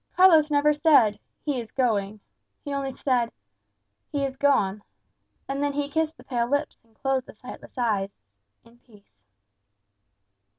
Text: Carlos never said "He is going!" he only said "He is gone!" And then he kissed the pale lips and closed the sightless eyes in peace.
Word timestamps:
Carlos 0.17 0.49
never 0.49 0.73
said 0.73 1.19
"He 1.45 1.59
is 1.59 1.71
going!" 1.71 2.21
he 2.65 2.73
only 2.73 2.89
said 2.89 3.31
"He 4.11 4.25
is 4.25 4.35
gone!" 4.35 4.81
And 5.47 5.61
then 5.61 5.73
he 5.73 5.89
kissed 5.89 6.17
the 6.17 6.23
pale 6.23 6.47
lips 6.49 6.79
and 6.83 6.95
closed 6.99 7.27
the 7.27 7.35
sightless 7.35 7.77
eyes 7.77 8.15
in 8.65 8.79
peace. 8.79 9.21